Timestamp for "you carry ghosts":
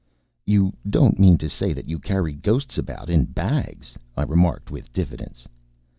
1.87-2.79